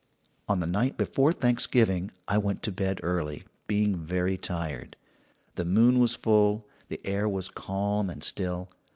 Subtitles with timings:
[0.49, 4.97] "On the night before Thanksgiving I went to bed early, being very tired.
[5.53, 8.71] The moon was full; the air was calm and still.